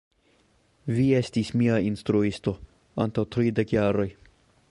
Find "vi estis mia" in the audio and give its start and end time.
0.99-1.75